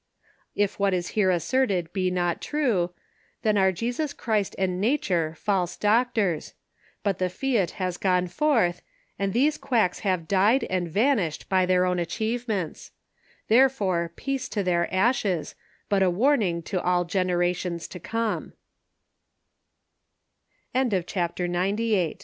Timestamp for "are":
3.55-3.71